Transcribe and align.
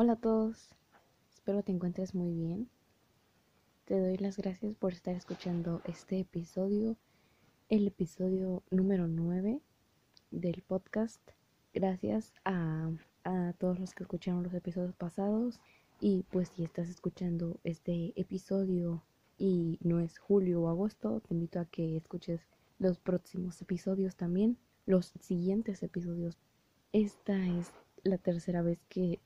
Hola 0.00 0.12
a 0.12 0.20
todos, 0.20 0.68
espero 1.28 1.64
te 1.64 1.72
encuentres 1.72 2.14
muy 2.14 2.32
bien. 2.32 2.70
Te 3.84 3.98
doy 3.98 4.16
las 4.16 4.36
gracias 4.36 4.76
por 4.76 4.92
estar 4.92 5.16
escuchando 5.16 5.82
este 5.86 6.20
episodio, 6.20 6.96
el 7.68 7.88
episodio 7.88 8.62
número 8.70 9.08
9 9.08 9.60
del 10.30 10.62
podcast. 10.62 11.20
Gracias 11.74 12.32
a, 12.44 12.92
a 13.24 13.54
todos 13.58 13.80
los 13.80 13.92
que 13.92 14.04
escucharon 14.04 14.44
los 14.44 14.54
episodios 14.54 14.94
pasados 14.94 15.58
y 15.98 16.22
pues 16.30 16.50
si 16.50 16.62
estás 16.62 16.88
escuchando 16.88 17.58
este 17.64 18.12
episodio 18.14 19.02
y 19.36 19.80
no 19.82 19.98
es 19.98 20.16
julio 20.20 20.62
o 20.62 20.68
agosto, 20.68 21.22
te 21.26 21.34
invito 21.34 21.58
a 21.58 21.64
que 21.64 21.96
escuches 21.96 22.46
los 22.78 23.00
próximos 23.00 23.60
episodios 23.62 24.14
también, 24.14 24.58
los 24.86 25.12
siguientes 25.18 25.82
episodios. 25.82 26.38
Esta 26.92 27.48
es 27.48 27.72
la 28.04 28.18
tercera 28.18 28.62
vez 28.62 28.78
que 28.88 29.18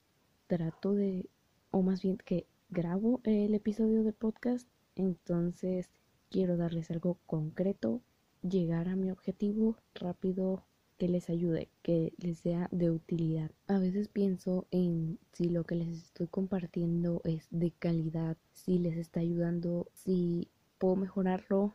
trato 0.53 0.93
de, 0.93 1.31
o 1.71 1.81
más 1.81 2.03
bien 2.03 2.19
que 2.19 2.47
grabo 2.69 3.23
el 3.25 3.55
episodio 3.55 4.05
de 4.05 4.13
podcast, 4.13 4.69
entonces 4.97 5.89
quiero 6.29 6.59
darles 6.59 6.91
algo 6.91 7.17
concreto, 7.25 8.03
llegar 8.43 8.91
a 8.91 8.97
mi 8.97 9.11
objetivo 9.11 9.79
rápido, 9.95 10.67
que 10.99 11.09
les 11.09 11.31
ayude, 11.31 11.71
que 11.81 12.13
les 12.19 12.41
sea 12.41 12.69
de 12.71 12.91
utilidad. 12.91 13.51
A 13.67 13.79
veces 13.79 14.09
pienso 14.09 14.67
en 14.71 15.19
si 15.33 15.49
lo 15.49 15.65
que 15.65 15.75
les 15.75 15.89
estoy 15.89 16.27
compartiendo 16.27 17.23
es 17.25 17.49
de 17.51 17.71
calidad, 17.71 18.37
si 18.53 18.79
les 18.79 18.99
está 18.99 19.21
ayudando, 19.21 19.89
si 19.95 20.51
puedo 20.77 20.97
mejorarlo. 20.97 21.75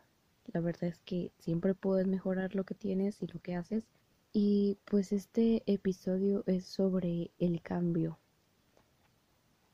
La 0.52 0.60
verdad 0.60 0.84
es 0.84 1.00
que 1.00 1.32
siempre 1.40 1.74
puedes 1.74 2.06
mejorar 2.06 2.54
lo 2.54 2.62
que 2.62 2.76
tienes 2.76 3.20
y 3.22 3.26
lo 3.26 3.40
que 3.40 3.56
haces. 3.56 3.88
Y 4.32 4.78
pues 4.84 5.10
este 5.10 5.64
episodio 5.66 6.44
es 6.46 6.64
sobre 6.64 7.32
el 7.40 7.60
cambio. 7.60 8.20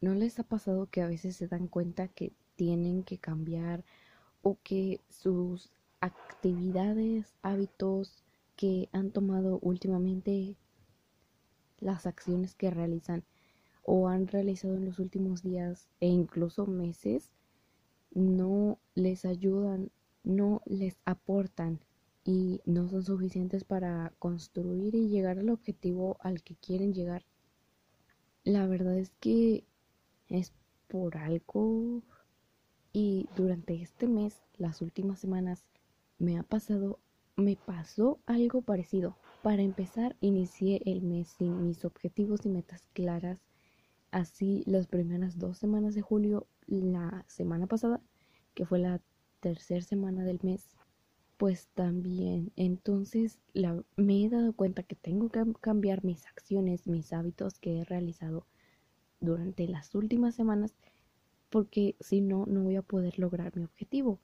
¿No 0.05 0.13
les 0.13 0.39
ha 0.39 0.43
pasado 0.43 0.87
que 0.91 1.01
a 1.01 1.07
veces 1.07 1.35
se 1.35 1.49
dan 1.49 1.67
cuenta 1.67 2.09
que 2.09 2.35
tienen 2.57 3.05
que 3.05 3.17
cambiar 3.17 3.87
o 4.43 4.59
que 4.63 5.01
sus 5.09 5.71
actividades, 5.99 7.33
hábitos 7.41 8.23
que 8.55 8.91
han 8.93 9.13
tomado 9.13 9.59
últimamente, 9.63 10.57
las 11.79 12.05
acciones 12.05 12.55
que 12.55 12.69
realizan 12.71 13.25
o 13.83 14.11
han 14.11 14.27
realizado 14.27 14.75
en 14.75 14.85
los 14.85 14.99
últimos 14.99 15.43
días 15.43 15.89
e 16.01 16.09
incluso 16.09 16.67
meses, 16.67 17.33
no 18.11 18.79
les 18.95 19.25
ayudan, 19.25 19.91
no 20.23 20.61
les 20.67 20.99
aportan 21.07 21.81
y 22.27 22.61
no 22.67 22.91
son 22.91 23.05
suficientes 23.05 23.65
para 23.65 24.13
construir 24.19 24.95
y 24.97 25.09
llegar 25.09 25.39
al 25.39 25.49
objetivo 25.49 26.19
al 26.21 26.43
que 26.43 26.57
quieren 26.57 26.93
llegar. 26.93 27.25
La 28.45 28.67
verdad 28.67 28.99
es 28.99 29.11
que 29.19 29.65
es 30.29 30.53
por 30.89 31.17
algo 31.17 32.03
y 32.93 33.29
durante 33.35 33.83
este 33.83 34.07
mes, 34.07 34.41
las 34.57 34.81
últimas 34.81 35.19
semanas, 35.19 35.65
me 36.19 36.39
ha 36.39 36.45
pasado, 36.45 37.01
me 37.35 37.57
pasó 37.57 38.21
algo 38.25 38.63
parecido. 38.63 39.17
Para 39.43 39.63
empezar, 39.63 40.17
inicié 40.21 40.81
el 40.87 41.03
mes 41.03 41.29
sin 41.29 41.67
mis 41.67 41.85
objetivos 41.85 42.47
y 42.47 42.51
metas 42.51 42.87
claras. 42.93 43.41
Así, 44.13 44.63
las 44.67 44.87
primeras 44.87 45.39
dos 45.39 45.59
semanas 45.59 45.97
de 45.97 46.03
julio, 46.03 46.47
la 46.69 47.25
semana 47.27 47.67
pasada, 47.67 48.01
que 48.55 48.65
fue 48.65 48.79
la 48.79 49.01
tercera 49.41 49.83
semana 49.83 50.23
del 50.23 50.39
mes, 50.45 50.65
pues 51.37 51.67
también. 51.75 52.53
Entonces, 52.55 53.41
me 53.97 54.25
he 54.25 54.29
dado 54.29 54.53
cuenta 54.53 54.85
que 54.85 54.95
tengo 54.95 55.31
que 55.31 55.43
cambiar 55.61 56.05
mis 56.05 56.27
acciones, 56.27 56.87
mis 56.87 57.13
hábitos 57.13 57.59
que 57.59 57.81
he 57.81 57.85
realizado 57.85 58.47
durante 59.25 59.67
las 59.69 59.95
últimas 59.95 60.35
semanas 60.35 60.75
porque 61.55 61.95
si 62.01 62.21
no, 62.21 62.47
no 62.47 62.65
voy 62.65 62.75
a 62.75 62.83
poder 62.83 63.17
lograr 63.21 63.57
mi 63.57 63.63
objetivo. 63.63 64.19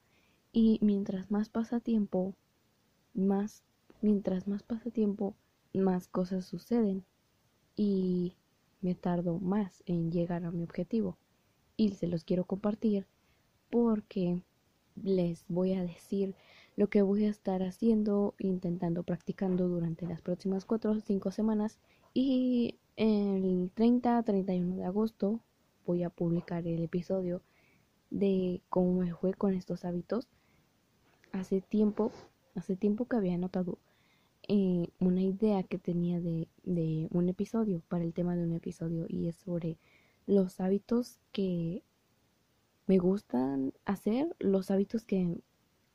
Y 0.52 0.80
mientras 0.82 1.30
más 1.30 1.48
pasa 1.48 1.78
tiempo, 1.78 2.34
más, 3.14 3.62
mientras 4.02 4.48
más 4.48 4.64
pasa 4.64 4.90
tiempo, 4.90 5.36
más 5.72 6.08
cosas 6.08 6.44
suceden 6.44 7.04
y 7.76 8.34
me 8.80 8.96
tardo 8.96 9.38
más 9.38 9.84
en 9.86 10.10
llegar 10.10 10.44
a 10.44 10.50
mi 10.50 10.64
objetivo. 10.64 11.18
Y 11.76 11.90
se 11.90 12.08
los 12.08 12.24
quiero 12.24 12.46
compartir 12.46 13.06
porque 13.70 14.42
les 15.00 15.44
voy 15.46 15.74
a 15.74 15.82
decir 15.82 16.34
lo 16.80 16.88
que 16.88 17.02
voy 17.02 17.26
a 17.26 17.28
estar 17.28 17.62
haciendo, 17.62 18.34
intentando, 18.38 19.02
practicando 19.02 19.68
durante 19.68 20.06
las 20.06 20.22
próximas 20.22 20.64
4 20.64 20.92
o 20.92 21.00
5 21.02 21.30
semanas. 21.30 21.78
Y 22.14 22.78
el 22.96 23.70
30-31 23.74 24.76
de 24.76 24.84
agosto 24.86 25.40
voy 25.84 26.04
a 26.04 26.08
publicar 26.08 26.66
el 26.66 26.82
episodio 26.82 27.42
de 28.08 28.62
cómo 28.70 28.94
me 28.94 29.12
fue 29.12 29.34
con 29.34 29.52
estos 29.52 29.84
hábitos. 29.84 30.26
Hace 31.32 31.60
tiempo, 31.60 32.12
hace 32.54 32.76
tiempo 32.76 33.04
que 33.04 33.16
había 33.16 33.36
notado 33.36 33.76
eh, 34.48 34.88
una 35.00 35.20
idea 35.20 35.62
que 35.62 35.78
tenía 35.78 36.18
de, 36.18 36.48
de 36.62 37.08
un 37.10 37.28
episodio, 37.28 37.82
para 37.90 38.04
el 38.04 38.14
tema 38.14 38.36
de 38.36 38.44
un 38.44 38.54
episodio, 38.54 39.04
y 39.06 39.28
es 39.28 39.36
sobre 39.36 39.76
los 40.26 40.60
hábitos 40.60 41.18
que 41.30 41.82
me 42.86 42.96
gustan 42.96 43.74
hacer, 43.84 44.34
los 44.38 44.70
hábitos 44.70 45.04
que 45.04 45.42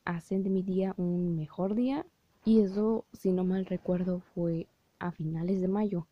hacen 0.06 0.42
de 0.42 0.48
mi 0.48 0.62
día 0.62 0.94
un 0.96 1.36
mejor 1.36 1.74
día. 1.74 2.06
Y 2.46 2.60
eso, 2.60 3.04
si 3.12 3.32
no 3.32 3.44
mal 3.44 3.66
recuerdo, 3.66 4.20
fue 4.34 4.68
a 4.98 5.12
finales 5.12 5.60
de 5.60 5.68
mayo. 5.68 6.06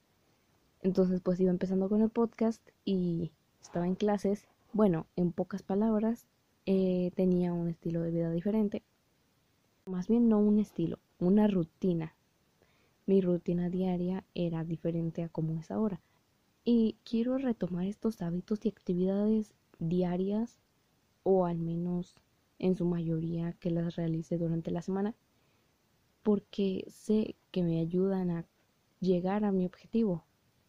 Entonces 0.83 1.23
pues 1.23 1.41
iba 1.41 1.51
empezando 1.51 1.89
con 1.89 2.03
el 2.03 2.11
podcast 2.11 2.61
y 2.85 3.33
estaba 3.63 3.87
en 3.87 3.95
clases. 3.95 4.47
Bueno, 4.75 5.07
en 5.17 5.33
pocas 5.33 5.63
palabras, 5.63 6.27
eh, 6.67 7.13
tenía 7.15 7.53
un 7.55 7.69
estilo 7.69 8.03
de 8.03 8.11
vida 8.11 8.31
diferente. 8.31 8.83
Más 9.87 10.09
bien 10.09 10.29
no 10.29 10.39
un 10.39 10.59
estilo, 10.59 10.99
una 11.19 11.47
rutina. 11.47 12.15
Mi 13.07 13.21
rutina 13.21 13.71
diaria 13.71 14.25
era 14.35 14.65
diferente 14.65 15.23
a 15.23 15.29
como 15.29 15.59
es 15.59 15.71
ahora. 15.71 16.01
Y 16.65 16.97
quiero 17.05 17.39
retomar 17.39 17.87
estos 17.87 18.23
hábitos 18.23 18.65
y 18.65 18.69
actividades 18.69 19.55
diarias 19.79 20.59
o 21.23 21.47
al 21.47 21.59
menos 21.59 22.15
en 22.59 22.77
su 22.77 22.85
mayoría 22.85 23.53
que 23.55 23.71
las 23.71 23.97
realice 23.97 24.39
durante 24.39 24.71
la 24.71 24.83
semana 24.83 25.15
porque 26.25 26.87
sé 26.89 27.37
que 27.51 27.63
me 27.63 27.79
ayudan 27.79 28.31
a 28.31 28.47
llegar 29.01 29.45
a 29.45 29.53
mi 29.53 29.67
objetivo. 29.67 30.25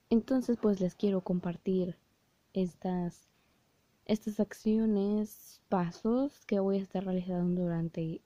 Entonces 0.09 0.57
pues 0.61 0.79
les 0.81 0.95
quiero 0.95 1.21
compartir 1.21 1.97
estas, 2.53 3.29
estas 4.05 4.39
acciones, 4.39 5.61
pasos 5.69 6.45
que 6.45 6.59
voy 6.59 6.77
a 6.77 6.81
estar 6.81 7.05
realizando 7.05 7.63
durante 7.63 8.21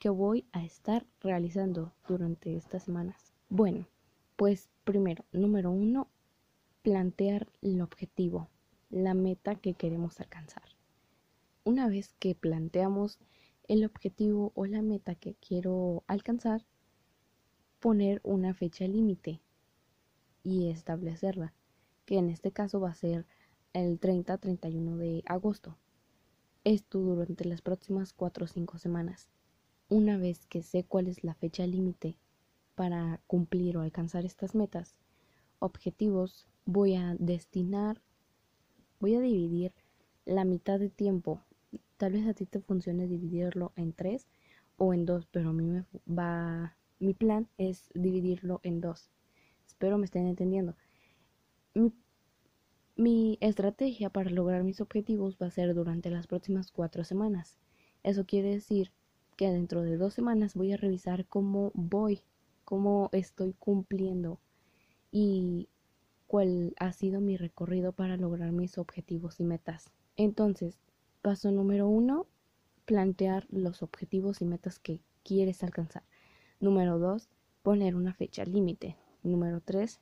que 0.00 0.08
voy 0.08 0.46
a 0.52 0.64
estar 0.64 1.06
realizando 1.20 1.92
durante 2.08 2.56
estas 2.56 2.82
semanas. 2.82 3.32
Bueno, 3.48 3.86
pues 4.36 4.68
primero, 4.82 5.24
número 5.32 5.70
uno, 5.70 6.08
plantear 6.82 7.46
el 7.62 7.80
objetivo, 7.80 8.48
la 8.90 9.14
meta 9.14 9.54
que 9.54 9.74
queremos 9.74 10.18
alcanzar. 10.20 10.73
Una 11.66 11.88
vez 11.88 12.12
que 12.18 12.34
planteamos 12.34 13.18
el 13.68 13.86
objetivo 13.86 14.52
o 14.54 14.66
la 14.66 14.82
meta 14.82 15.14
que 15.14 15.34
quiero 15.36 16.04
alcanzar, 16.06 16.66
poner 17.80 18.20
una 18.22 18.52
fecha 18.52 18.86
límite 18.86 19.40
y 20.42 20.68
establecerla, 20.68 21.54
que 22.04 22.18
en 22.18 22.28
este 22.28 22.52
caso 22.52 22.80
va 22.80 22.90
a 22.90 22.94
ser 22.94 23.26
el 23.72 23.98
30-31 23.98 24.96
de 24.96 25.22
agosto. 25.24 25.78
Esto 26.64 26.98
durante 26.98 27.46
las 27.46 27.62
próximas 27.62 28.12
4 28.12 28.44
o 28.44 28.48
5 28.48 28.78
semanas. 28.78 29.30
Una 29.88 30.18
vez 30.18 30.44
que 30.46 30.62
sé 30.62 30.84
cuál 30.84 31.08
es 31.08 31.24
la 31.24 31.34
fecha 31.34 31.66
límite 31.66 32.18
para 32.74 33.22
cumplir 33.26 33.78
o 33.78 33.80
alcanzar 33.80 34.26
estas 34.26 34.54
metas, 34.54 34.96
objetivos, 35.60 36.46
voy 36.66 36.94
a 36.94 37.16
destinar, 37.18 38.02
voy 39.00 39.14
a 39.14 39.20
dividir 39.20 39.72
la 40.26 40.44
mitad 40.44 40.78
de 40.78 40.90
tiempo. 40.90 41.42
Tal 42.04 42.12
vez 42.12 42.26
a 42.26 42.34
ti 42.34 42.44
te 42.44 42.60
funcione 42.60 43.06
dividirlo 43.08 43.72
en 43.76 43.94
3 43.94 44.28
o 44.76 44.92
en 44.92 45.06
2, 45.06 45.24
pero 45.24 45.48
a 45.48 45.52
mí 45.54 45.64
me 45.64 45.86
va, 46.06 46.76
mi 46.98 47.14
plan 47.14 47.48
es 47.56 47.90
dividirlo 47.94 48.60
en 48.62 48.82
2. 48.82 49.08
Espero 49.66 49.96
me 49.96 50.04
estén 50.04 50.26
entendiendo. 50.26 50.76
Mi 52.94 53.38
estrategia 53.40 54.10
para 54.10 54.28
lograr 54.28 54.64
mis 54.64 54.82
objetivos 54.82 55.38
va 55.40 55.46
a 55.46 55.50
ser 55.50 55.72
durante 55.72 56.10
las 56.10 56.26
próximas 56.26 56.70
cuatro 56.72 57.04
semanas. 57.04 57.56
Eso 58.02 58.26
quiere 58.26 58.50
decir 58.50 58.92
que 59.38 59.50
dentro 59.50 59.80
de 59.80 59.96
dos 59.96 60.12
semanas 60.12 60.54
voy 60.54 60.74
a 60.74 60.76
revisar 60.76 61.24
cómo 61.24 61.72
voy, 61.72 62.20
cómo 62.66 63.08
estoy 63.12 63.54
cumpliendo 63.54 64.40
y 65.10 65.70
cuál 66.26 66.74
ha 66.78 66.92
sido 66.92 67.22
mi 67.22 67.38
recorrido 67.38 67.92
para 67.92 68.18
lograr 68.18 68.52
mis 68.52 68.76
objetivos 68.76 69.40
y 69.40 69.44
metas. 69.44 69.90
Entonces, 70.16 70.83
paso 71.24 71.50
número 71.50 71.88
uno, 71.88 72.26
plantear 72.84 73.46
los 73.48 73.82
objetivos 73.82 74.42
y 74.42 74.44
metas 74.44 74.78
que 74.78 75.00
quieres 75.22 75.62
alcanzar. 75.62 76.02
Número 76.60 76.98
dos, 76.98 77.30
poner 77.62 77.96
una 77.96 78.12
fecha 78.12 78.44
límite. 78.44 78.98
Número 79.22 79.62
tres, 79.62 80.00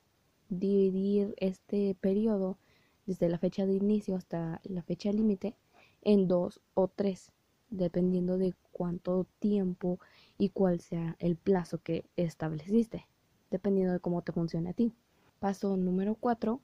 dividir 0.49 1.33
este 1.37 1.95
periodo 1.95 2.57
desde 3.05 3.29
la 3.29 3.37
fecha 3.37 3.65
de 3.65 3.71
inicio 3.71 4.17
hasta 4.17 4.59
la 4.65 4.83
fecha 4.83 5.13
límite, 5.13 5.55
en 6.01 6.27
dos 6.27 6.59
o 6.73 6.89
tres, 6.89 7.31
dependiendo 7.69 8.37
de 8.37 8.53
cuánto 8.73 9.25
tiempo 9.39 10.01
y 10.37 10.49
cuál 10.49 10.81
sea 10.81 11.15
el 11.19 11.37
plazo 11.37 11.77
que 11.77 12.03
estableciste, 12.17 13.07
dependiendo 13.49 13.93
de 13.93 14.01
cómo 14.01 14.23
te 14.23 14.33
funcione 14.33 14.71
a 14.71 14.73
ti. 14.73 14.91
Paso 15.39 15.77
número 15.77 16.15
cuatro, 16.15 16.59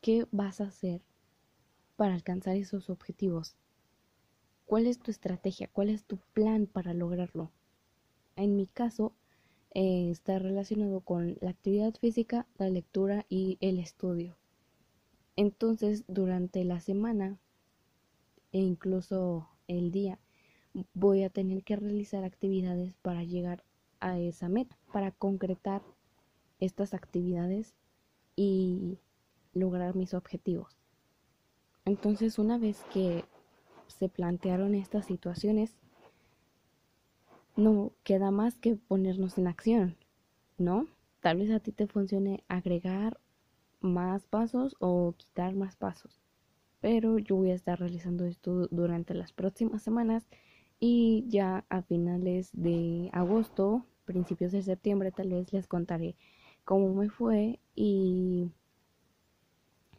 ¿qué 0.00 0.28
vas 0.30 0.60
a 0.60 0.68
hacer 0.68 1.02
para 1.96 2.14
alcanzar 2.14 2.54
esos 2.54 2.88
objetivos? 2.88 3.56
¿Cuál 4.66 4.86
es 4.86 4.98
tu 4.98 5.12
estrategia? 5.12 5.68
¿Cuál 5.72 5.90
es 5.90 6.04
tu 6.04 6.18
plan 6.34 6.66
para 6.66 6.92
lograrlo? 6.92 7.52
En 8.34 8.56
mi 8.56 8.66
caso, 8.66 9.12
eh, 9.70 10.10
está 10.10 10.40
relacionado 10.40 11.00
con 11.00 11.38
la 11.40 11.50
actividad 11.50 11.94
física, 11.94 12.46
la 12.58 12.68
lectura 12.68 13.26
y 13.28 13.58
el 13.60 13.78
estudio. 13.78 14.36
Entonces, 15.36 16.04
durante 16.08 16.64
la 16.64 16.80
semana 16.80 17.38
e 18.50 18.58
incluso 18.58 19.48
el 19.68 19.92
día, 19.92 20.18
voy 20.94 21.22
a 21.22 21.30
tener 21.30 21.62
que 21.62 21.76
realizar 21.76 22.24
actividades 22.24 22.94
para 23.02 23.22
llegar 23.22 23.62
a 24.00 24.18
esa 24.18 24.48
meta, 24.48 24.76
para 24.92 25.12
concretar 25.12 25.82
estas 26.58 26.92
actividades 26.92 27.74
y 28.34 28.98
lograr 29.52 29.94
mis 29.94 30.12
objetivos. 30.12 30.76
Entonces, 31.84 32.38
una 32.38 32.58
vez 32.58 32.82
que 32.92 33.24
se 33.88 34.08
plantearon 34.08 34.74
estas 34.74 35.06
situaciones, 35.06 35.74
no 37.56 37.92
queda 38.02 38.30
más 38.30 38.56
que 38.56 38.76
ponernos 38.76 39.38
en 39.38 39.46
acción, 39.46 39.96
¿no? 40.58 40.86
Tal 41.20 41.38
vez 41.38 41.50
a 41.50 41.60
ti 41.60 41.72
te 41.72 41.86
funcione 41.86 42.44
agregar 42.48 43.18
más 43.80 44.26
pasos 44.26 44.76
o 44.80 45.14
quitar 45.16 45.54
más 45.54 45.76
pasos. 45.76 46.20
Pero 46.80 47.18
yo 47.18 47.36
voy 47.36 47.50
a 47.50 47.54
estar 47.54 47.78
realizando 47.78 48.26
esto 48.26 48.68
durante 48.70 49.14
las 49.14 49.32
próximas 49.32 49.82
semanas 49.82 50.28
y 50.78 51.24
ya 51.28 51.64
a 51.68 51.82
finales 51.82 52.50
de 52.52 53.08
agosto, 53.12 53.86
principios 54.04 54.52
de 54.52 54.62
septiembre, 54.62 55.10
tal 55.10 55.30
vez 55.30 55.52
les 55.52 55.66
contaré 55.66 56.16
cómo 56.64 56.94
me 56.94 57.08
fue 57.08 57.60
y 57.74 58.50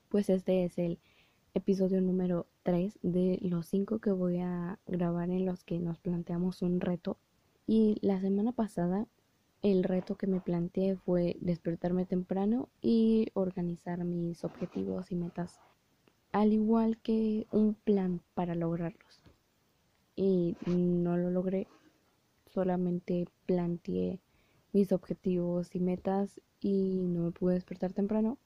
pues 0.09 0.29
este 0.29 0.65
es 0.65 0.77
el 0.77 0.99
episodio 1.57 1.99
número 2.01 2.45
3 2.61 2.99
de 3.01 3.39
los 3.41 3.65
5 3.65 3.97
que 3.97 4.11
voy 4.11 4.37
a 4.37 4.77
grabar 4.85 5.31
en 5.31 5.45
los 5.45 5.63
que 5.63 5.79
nos 5.79 5.97
planteamos 5.97 6.61
un 6.61 6.79
reto. 6.79 7.17
Y 7.65 7.97
la 8.01 8.21
semana 8.21 8.51
pasada 8.51 9.07
el 9.63 9.83
reto 9.83 10.15
que 10.15 10.27
me 10.27 10.39
planteé 10.39 10.97
fue 10.97 11.35
despertarme 11.41 12.05
temprano 12.05 12.69
y 12.79 13.29
organizar 13.33 14.03
mis 14.05 14.43
objetivos 14.43 15.11
y 15.11 15.15
metas, 15.15 15.59
al 16.31 16.53
igual 16.53 16.99
que 16.99 17.47
un 17.51 17.73
plan 17.73 18.21
para 18.35 18.53
lograrlos. 18.53 19.23
Y 20.15 20.55
no 20.67 21.17
lo 21.17 21.31
logré, 21.31 21.67
solamente 22.45 23.27
planteé 23.47 24.19
mis 24.73 24.91
objetivos 24.91 25.73
y 25.73 25.79
metas 25.79 26.39
y 26.59 27.01
no 27.07 27.21
me 27.21 27.31
pude 27.31 27.55
despertar 27.55 27.93
temprano 27.93 28.37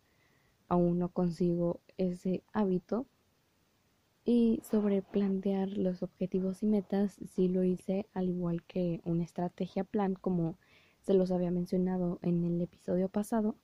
aún 0.72 1.00
no 1.00 1.10
consigo 1.10 1.82
ese 1.98 2.44
hábito. 2.54 3.06
Y 4.24 4.62
sobre 4.64 5.02
plantear 5.02 5.68
los 5.68 6.02
objetivos 6.02 6.64
y 6.64 6.66
metas, 6.66 7.20
sí 7.26 7.50
lo 7.50 7.66
hice 7.66 8.08
al 8.14 8.30
igual 8.30 8.64
que 8.64 9.02
una 9.04 9.26
estrategia 9.26 9.84
plan 9.84 10.14
como 10.14 10.56
se 11.02 11.14
los 11.14 11.32
había 11.32 11.52
mencionado 11.52 12.20
en 12.22 12.46
el 12.46 12.62
episodio 12.62 13.10
pasado. 13.10 13.56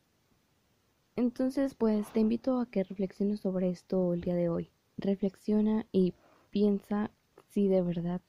Entonces, 1.16 1.76
pues 1.76 2.12
te 2.12 2.20
invito 2.20 2.60
a 2.60 2.66
que 2.66 2.84
reflexiones 2.84 3.40
sobre 3.40 3.70
esto 3.70 4.14
el 4.14 4.20
día 4.20 4.36
de 4.36 4.50
hoy. 4.50 4.70
Reflexiona 4.98 5.86
y 5.94 6.14
piensa 6.52 7.10
si 7.48 7.70
de 7.70 7.84
verdad 7.84 8.22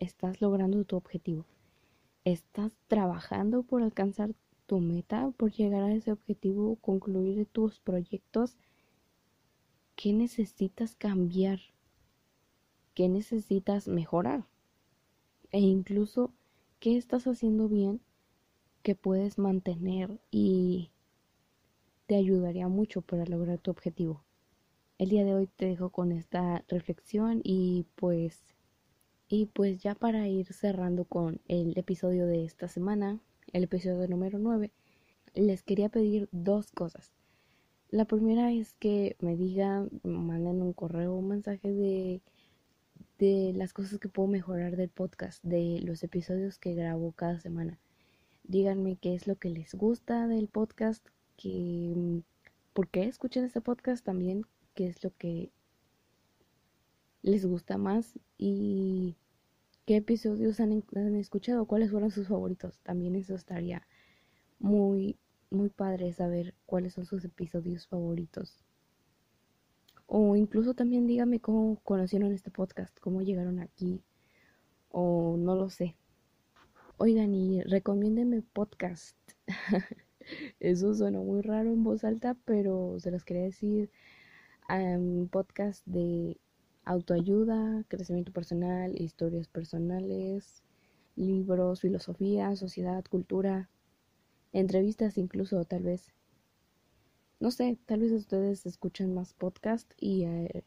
estás 0.00 0.42
logrando 0.42 0.84
tu 0.84 0.96
objetivo. 0.96 1.46
¿Estás 2.26 2.76
trabajando 2.88 3.62
por 3.62 3.82
alcanzar 3.82 4.34
tu 4.72 4.80
meta, 4.80 5.30
por 5.36 5.52
llegar 5.52 5.82
a 5.82 5.92
ese 5.92 6.12
objetivo, 6.12 6.76
concluir 6.76 7.44
tus 7.44 7.78
proyectos, 7.78 8.56
¿qué 9.96 10.14
necesitas 10.14 10.96
cambiar? 10.96 11.60
¿Qué 12.94 13.06
necesitas 13.10 13.86
mejorar? 13.86 14.46
E 15.50 15.60
incluso, 15.60 16.32
¿qué 16.80 16.96
estás 16.96 17.26
haciendo 17.26 17.68
bien 17.68 18.00
que 18.82 18.94
puedes 18.94 19.36
mantener 19.36 20.22
y 20.30 20.88
te 22.06 22.16
ayudaría 22.16 22.68
mucho 22.68 23.02
para 23.02 23.26
lograr 23.26 23.58
tu 23.58 23.70
objetivo? 23.70 24.24
El 24.96 25.10
día 25.10 25.26
de 25.26 25.34
hoy 25.34 25.48
te 25.48 25.66
dejo 25.66 25.90
con 25.90 26.12
esta 26.12 26.64
reflexión 26.68 27.42
y 27.44 27.84
pues 27.94 28.42
y 29.28 29.44
pues 29.44 29.82
ya 29.82 29.94
para 29.94 30.26
ir 30.28 30.50
cerrando 30.50 31.04
con 31.04 31.42
el 31.46 31.76
episodio 31.76 32.26
de 32.26 32.46
esta 32.46 32.68
semana, 32.68 33.20
el 33.52 33.64
episodio 33.64 34.06
número 34.08 34.38
9, 34.38 34.72
les 35.34 35.62
quería 35.62 35.88
pedir 35.88 36.28
dos 36.32 36.70
cosas. 36.72 37.12
La 37.90 38.04
primera 38.06 38.52
es 38.52 38.72
que 38.74 39.16
me 39.20 39.36
digan, 39.36 39.90
manden 40.02 40.62
un 40.62 40.72
correo, 40.72 41.14
un 41.14 41.28
mensaje 41.28 41.72
de, 41.72 42.22
de 43.18 43.52
las 43.54 43.72
cosas 43.72 43.98
que 43.98 44.08
puedo 44.08 44.28
mejorar 44.28 44.76
del 44.76 44.88
podcast, 44.88 45.42
de 45.44 45.80
los 45.82 46.02
episodios 46.02 46.58
que 46.58 46.74
grabo 46.74 47.12
cada 47.12 47.38
semana. 47.40 47.78
Díganme 48.44 48.96
qué 48.96 49.14
es 49.14 49.26
lo 49.26 49.36
que 49.36 49.50
les 49.50 49.74
gusta 49.74 50.26
del 50.26 50.48
podcast, 50.48 51.06
que, 51.36 52.22
por 52.72 52.88
qué 52.88 53.04
escuchan 53.04 53.44
este 53.44 53.60
podcast 53.60 54.04
también, 54.04 54.46
qué 54.74 54.86
es 54.86 55.04
lo 55.04 55.10
que 55.16 55.50
les 57.22 57.46
gusta 57.46 57.78
más 57.78 58.18
y 58.38 59.16
qué 59.86 59.96
episodios 59.96 60.60
han, 60.60 60.82
escuchado, 61.16 61.66
cuáles 61.66 61.90
fueron 61.90 62.10
sus 62.10 62.28
favoritos. 62.28 62.78
También 62.82 63.16
eso 63.16 63.34
estaría 63.34 63.86
muy, 64.58 65.18
muy 65.50 65.68
padre 65.70 66.12
saber 66.12 66.54
cuáles 66.66 66.94
son 66.94 67.06
sus 67.06 67.24
episodios 67.24 67.86
favoritos. 67.86 68.62
O 70.06 70.36
incluso 70.36 70.74
también 70.74 71.06
dígame 71.06 71.40
cómo 71.40 71.80
conocieron 71.82 72.32
este 72.32 72.50
podcast, 72.50 72.98
cómo 73.00 73.22
llegaron 73.22 73.60
aquí, 73.60 74.02
o 74.90 75.36
no 75.38 75.56
lo 75.56 75.70
sé. 75.70 75.96
Oigan, 76.98 77.34
y 77.34 77.62
recomiéndenme 77.62 78.42
podcast. 78.42 79.16
Eso 80.60 80.94
suena 80.94 81.18
muy 81.18 81.42
raro 81.42 81.72
en 81.72 81.82
voz 81.82 82.04
alta, 82.04 82.36
pero 82.44 83.00
se 83.00 83.10
los 83.10 83.24
quería 83.24 83.44
decir. 83.44 83.90
Podcast 85.30 85.84
de 85.86 86.38
autoayuda, 86.84 87.84
crecimiento 87.88 88.32
personal, 88.32 89.00
historias 89.00 89.48
personales, 89.48 90.62
libros, 91.16 91.80
filosofía, 91.80 92.54
sociedad, 92.56 93.04
cultura, 93.04 93.68
entrevistas 94.52 95.18
incluso 95.18 95.64
tal 95.64 95.82
vez. 95.84 96.12
No 97.40 97.50
sé, 97.50 97.78
tal 97.86 98.00
vez 98.00 98.12
ustedes 98.12 98.66
escuchan 98.66 99.14
más 99.14 99.34
podcast 99.34 99.92
y 99.98 100.24
eh, 100.24 100.64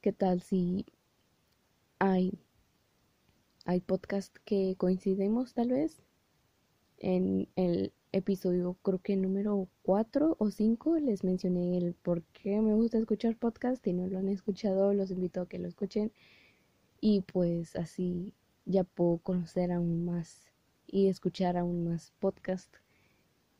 qué 0.00 0.12
tal 0.12 0.40
si 0.42 0.86
hay 1.98 2.38
hay 3.64 3.80
podcast 3.80 4.36
que 4.44 4.76
coincidimos 4.78 5.52
tal 5.52 5.70
vez 5.70 6.00
en 6.98 7.48
el 7.56 7.92
episodio 8.16 8.76
creo 8.82 8.98
que 8.98 9.14
número 9.16 9.68
4 9.82 10.36
o 10.38 10.50
5 10.50 10.98
les 11.00 11.22
mencioné 11.22 11.76
el 11.76 11.94
por 11.94 12.22
qué 12.24 12.60
me 12.60 12.74
gusta 12.74 12.98
escuchar 12.98 13.36
podcast 13.36 13.86
y 13.86 13.92
no 13.92 14.06
lo 14.06 14.18
han 14.18 14.28
escuchado, 14.28 14.94
los 14.94 15.10
invito 15.10 15.42
a 15.42 15.48
que 15.48 15.58
lo 15.58 15.68
escuchen 15.68 16.12
y 17.00 17.20
pues 17.20 17.76
así 17.76 18.32
ya 18.64 18.84
puedo 18.84 19.18
conocer 19.18 19.70
aún 19.70 20.06
más 20.06 20.42
y 20.86 21.08
escuchar 21.08 21.56
aún 21.58 21.84
más 21.84 22.12
podcast 22.18 22.74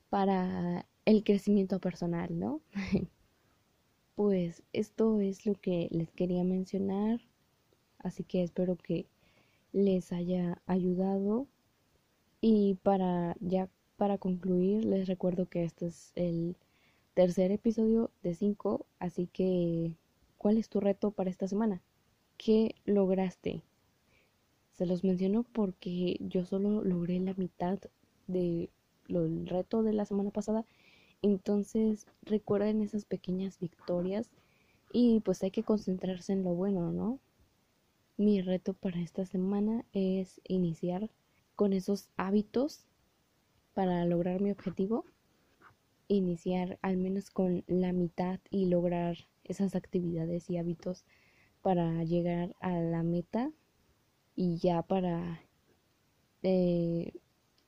para 0.08 0.86
el 1.04 1.22
crecimiento 1.22 1.78
personal, 1.78 2.38
¿no? 2.38 2.62
pues 4.14 4.62
esto 4.72 5.20
es 5.20 5.44
lo 5.44 5.54
que 5.54 5.88
les 5.90 6.10
quería 6.12 6.44
mencionar, 6.44 7.20
así 7.98 8.24
que 8.24 8.42
espero 8.42 8.76
que 8.76 9.06
les 9.72 10.12
haya 10.12 10.62
ayudado 10.66 11.46
y 12.40 12.74
para 12.82 13.36
ya 13.40 13.68
para 13.96 14.18
concluir, 14.18 14.84
les 14.84 15.08
recuerdo 15.08 15.46
que 15.46 15.64
este 15.64 15.86
es 15.86 16.12
el 16.14 16.56
tercer 17.14 17.50
episodio 17.50 18.10
de 18.22 18.34
5, 18.34 18.86
así 18.98 19.26
que 19.26 19.96
¿cuál 20.38 20.58
es 20.58 20.68
tu 20.68 20.80
reto 20.80 21.10
para 21.10 21.30
esta 21.30 21.48
semana? 21.48 21.82
¿Qué 22.36 22.74
lograste? 22.84 23.62
Se 24.72 24.84
los 24.84 25.02
menciono 25.02 25.44
porque 25.44 26.18
yo 26.20 26.44
solo 26.44 26.84
logré 26.84 27.18
la 27.20 27.32
mitad 27.34 27.78
del 28.26 28.68
reto 29.46 29.82
de 29.82 29.94
la 29.94 30.04
semana 30.04 30.30
pasada, 30.30 30.66
entonces 31.22 32.06
recuerden 32.22 32.82
esas 32.82 33.06
pequeñas 33.06 33.58
victorias 33.58 34.30
y 34.92 35.20
pues 35.20 35.42
hay 35.42 35.50
que 35.50 35.62
concentrarse 35.62 36.34
en 36.34 36.44
lo 36.44 36.54
bueno, 36.54 36.92
¿no? 36.92 37.18
Mi 38.18 38.42
reto 38.42 38.74
para 38.74 39.00
esta 39.00 39.24
semana 39.24 39.84
es 39.92 40.40
iniciar 40.46 41.10
con 41.54 41.72
esos 41.72 42.10
hábitos 42.16 42.84
para 43.76 44.06
lograr 44.06 44.40
mi 44.40 44.50
objetivo 44.50 45.04
iniciar 46.08 46.78
al 46.80 46.96
menos 46.96 47.28
con 47.28 47.62
la 47.66 47.92
mitad 47.92 48.40
y 48.48 48.64
lograr 48.70 49.18
esas 49.44 49.74
actividades 49.74 50.48
y 50.48 50.56
hábitos 50.56 51.04
para 51.60 52.02
llegar 52.04 52.56
a 52.60 52.80
la 52.80 53.02
meta 53.02 53.52
y 54.34 54.56
ya 54.56 54.80
para 54.80 55.42
eh, 56.42 57.12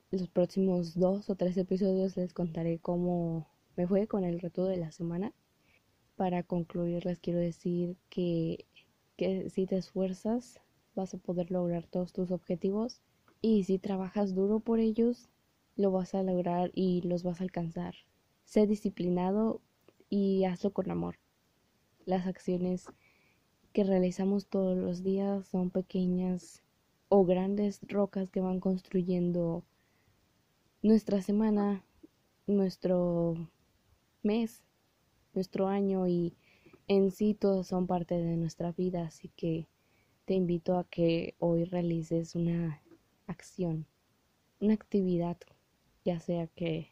los 0.09 0.27
próximos 0.29 0.97
dos 0.97 1.29
o 1.29 1.35
tres 1.35 1.55
episodios 1.57 2.17
les 2.17 2.33
contaré 2.33 2.79
cómo 2.79 3.47
me 3.77 3.85
fue 3.85 4.07
con 4.07 4.23
el 4.23 4.39
reto 4.39 4.65
de 4.65 4.77
la 4.77 4.91
semana. 4.91 5.31
Para 6.15 6.41
concluir 6.41 7.05
les 7.05 7.19
quiero 7.19 7.37
decir 7.37 7.97
que, 8.09 8.65
que 9.15 9.51
si 9.51 9.67
te 9.67 9.77
esfuerzas 9.77 10.59
vas 10.95 11.13
a 11.13 11.19
poder 11.19 11.51
lograr 11.51 11.85
todos 11.85 12.13
tus 12.13 12.31
objetivos 12.31 12.99
y 13.43 13.65
si 13.65 13.77
trabajas 13.77 14.33
duro 14.33 14.59
por 14.59 14.79
ellos 14.79 15.29
lo 15.79 15.91
vas 15.91 16.13
a 16.13 16.23
lograr 16.23 16.71
y 16.75 17.01
los 17.03 17.23
vas 17.23 17.39
a 17.39 17.43
alcanzar. 17.45 17.95
Sé 18.43 18.67
disciplinado 18.67 19.61
y 20.09 20.43
hazlo 20.43 20.73
con 20.73 20.91
amor. 20.91 21.19
Las 22.05 22.27
acciones 22.27 22.85
que 23.71 23.85
realizamos 23.85 24.47
todos 24.47 24.77
los 24.77 25.03
días 25.03 25.47
son 25.47 25.69
pequeñas 25.69 26.63
o 27.07 27.23
grandes 27.23 27.79
rocas 27.87 28.29
que 28.29 28.41
van 28.41 28.59
construyendo 28.59 29.63
nuestra 30.81 31.21
semana, 31.21 31.85
nuestro 32.45 33.35
mes, 34.21 34.65
nuestro 35.33 35.69
año 35.69 36.07
y 36.07 36.35
en 36.89 37.09
sí 37.11 37.35
todos 37.35 37.67
son 37.67 37.87
parte 37.87 38.15
de 38.15 38.35
nuestra 38.35 38.73
vida, 38.73 39.05
así 39.05 39.29
que 39.29 39.69
te 40.25 40.33
invito 40.33 40.77
a 40.77 40.83
que 40.83 41.35
hoy 41.39 41.63
realices 41.63 42.35
una 42.35 42.81
acción, 43.27 43.85
una 44.59 44.73
actividad, 44.73 45.37
ya 46.05 46.19
sea 46.19 46.47
que 46.47 46.91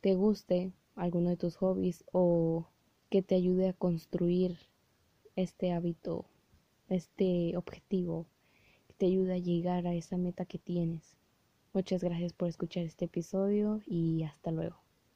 te 0.00 0.14
guste 0.14 0.72
alguno 0.94 1.30
de 1.30 1.36
tus 1.36 1.56
hobbies 1.56 2.04
o 2.12 2.66
que 3.10 3.22
te 3.22 3.34
ayude 3.34 3.68
a 3.68 3.72
construir 3.72 4.58
este 5.36 5.72
hábito, 5.72 6.26
este 6.88 7.56
objetivo, 7.56 8.26
que 8.88 8.94
te 8.94 9.06
ayude 9.06 9.34
a 9.34 9.38
llegar 9.38 9.86
a 9.86 9.94
esa 9.94 10.16
meta 10.16 10.44
que 10.44 10.58
tienes. 10.58 11.16
Muchas 11.72 12.02
gracias 12.02 12.32
por 12.32 12.48
escuchar 12.48 12.84
este 12.84 13.04
episodio 13.04 13.80
y 13.86 14.24
hasta 14.24 14.50
luego. 14.50 14.87